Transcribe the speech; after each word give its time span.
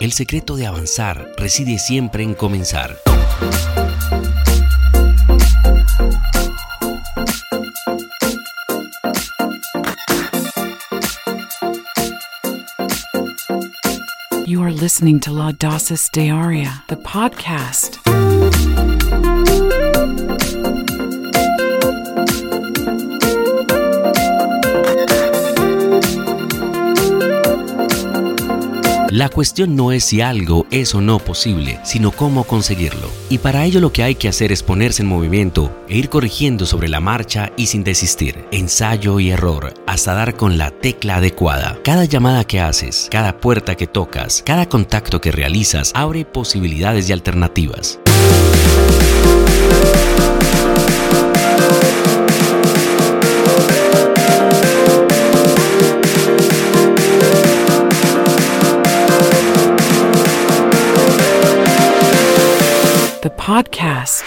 El 0.00 0.12
secreto 0.12 0.54
de 0.54 0.64
avanzar 0.64 1.32
reside 1.36 1.76
siempre 1.80 2.22
en 2.22 2.34
comenzar. 2.34 2.96
You 14.46 14.62
are 14.62 14.70
listening 14.70 15.18
to 15.20 15.32
La 15.32 15.50
Dosis 15.50 16.08
de 16.12 16.30
Aria, 16.30 16.84
the 16.86 16.96
podcast. 16.96 17.98
La 29.10 29.30
cuestión 29.30 29.74
no 29.74 29.90
es 29.90 30.04
si 30.04 30.20
algo 30.20 30.66
es 30.70 30.94
o 30.94 31.00
no 31.00 31.18
posible, 31.18 31.80
sino 31.82 32.10
cómo 32.10 32.44
conseguirlo. 32.44 33.08
Y 33.30 33.38
para 33.38 33.64
ello 33.64 33.80
lo 33.80 33.90
que 33.90 34.02
hay 34.02 34.14
que 34.14 34.28
hacer 34.28 34.52
es 34.52 34.62
ponerse 34.62 35.00
en 35.00 35.08
movimiento 35.08 35.74
e 35.88 35.96
ir 35.96 36.10
corrigiendo 36.10 36.66
sobre 36.66 36.88
la 36.88 37.00
marcha 37.00 37.50
y 37.56 37.68
sin 37.68 37.84
desistir. 37.84 38.44
Ensayo 38.52 39.18
y 39.18 39.30
error 39.30 39.72
hasta 39.86 40.12
dar 40.12 40.36
con 40.36 40.58
la 40.58 40.70
tecla 40.70 41.16
adecuada. 41.16 41.78
Cada 41.82 42.04
llamada 42.04 42.44
que 42.44 42.60
haces, 42.60 43.08
cada 43.10 43.38
puerta 43.40 43.76
que 43.76 43.86
tocas, 43.86 44.42
cada 44.44 44.68
contacto 44.68 45.22
que 45.22 45.32
realizas 45.32 45.90
abre 45.94 46.26
posibilidades 46.26 47.08
y 47.08 47.12
alternativas. 47.14 47.98
Podcast. 63.48 64.26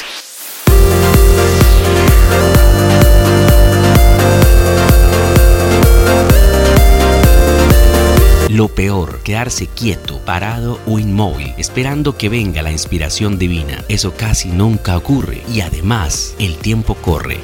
Lo 8.50 8.68
peor, 8.70 9.20
quedarse 9.20 9.68
quieto, 9.68 10.18
parado 10.26 10.80
o 10.88 10.98
inmóvil, 10.98 11.54
esperando 11.60 12.18
que 12.18 12.30
venga 12.30 12.64
la 12.64 12.72
inspiración 12.72 13.38
divina. 13.38 13.86
Eso 13.90 14.16
casi 14.16 14.50
nunca 14.50 14.98
ocurre 14.98 15.44
y 15.54 15.62
además 15.62 16.36
el 16.40 16.58
tiempo 16.58 16.96
corre. 16.96 17.42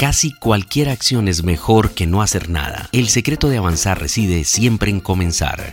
Casi 0.00 0.30
cualquier 0.30 0.90
acción 0.90 1.26
es 1.26 1.42
mejor 1.42 1.90
que 1.90 2.06
no 2.06 2.22
hacer 2.22 2.48
nada. 2.50 2.88
El 2.92 3.08
secreto 3.08 3.48
de 3.48 3.56
avanzar 3.56 3.98
reside 3.98 4.44
siempre 4.44 4.92
en 4.92 5.00
comenzar. 5.00 5.72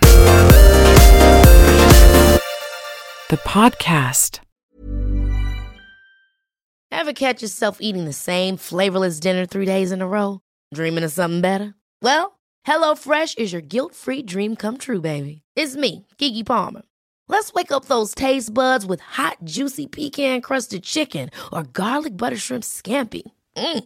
The 3.30 3.38
podcast. 3.38 4.40
Ever 6.92 7.14
catch 7.14 7.44
yourself 7.44 7.78
eating 7.80 8.06
the 8.06 8.14
same 8.14 8.58
flavorless 8.58 9.20
dinner 9.20 9.46
three 9.46 9.68
days 9.68 9.92
in 9.92 10.02
a 10.02 10.08
row? 10.08 10.40
Dreaming 10.74 11.04
of 11.04 11.12
something 11.12 11.42
better? 11.42 11.76
Well, 12.02 12.40
HelloFresh 12.66 13.38
is 13.38 13.54
your 13.54 13.62
guilt-free 13.62 14.24
dream 14.24 14.56
come 14.56 14.78
true, 14.78 15.02
baby. 15.02 15.44
It's 15.56 15.76
me, 15.76 16.08
Keke 16.18 16.44
Palmer. 16.44 16.82
Let's 17.28 17.54
wake 17.54 17.72
up 17.72 17.86
those 17.86 18.16
taste 18.16 18.52
buds 18.56 18.88
with 18.88 19.02
hot, 19.02 19.38
juicy 19.44 19.86
pecan-crusted 19.86 20.82
chicken 20.82 21.30
or 21.54 21.62
garlic 21.62 22.18
butter 22.18 22.38
shrimp 22.38 22.64
scampi. 22.64 23.22
Mm. 23.58 23.86